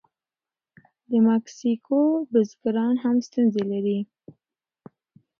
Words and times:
د 1.09 1.11
مکسیکو 1.27 1.99
بزګران 2.31 2.95
هم 3.03 3.15
ستونزې 3.27 3.63
لري. 3.71 3.99